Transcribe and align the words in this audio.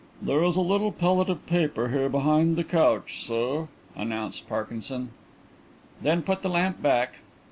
"There 0.19 0.43
is 0.43 0.57
a 0.57 0.61
little 0.61 0.91
pellet 0.91 1.29
of 1.29 1.45
paper 1.45 1.89
here 1.89 2.09
behind 2.09 2.55
the 2.55 2.63
couch, 2.63 3.23
sir," 3.23 3.67
announced 3.95 4.47
Parkinson. 4.49 5.11
"Then 6.01 6.23
put 6.23 6.41
the 6.41 6.49
lamp 6.49 6.81
back." 6.81 7.19